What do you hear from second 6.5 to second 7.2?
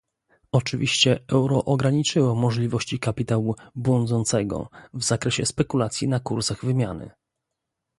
wymiany